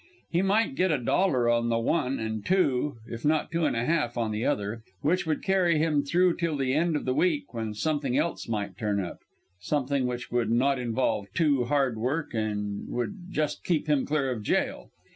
[0.31, 3.85] He might get a dollar on the one and two, if not two and a
[3.85, 7.53] half, on the other; which would carry him through till the end of the week
[7.53, 9.19] when something else might turn up
[9.59, 14.41] something which would not involve too hard work and would just keep him clear of
[14.41, 14.89] jail.